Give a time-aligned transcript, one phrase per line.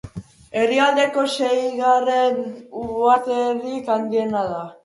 [0.61, 2.39] Herrialdeko seigarren
[2.85, 4.69] uharterik handiena da.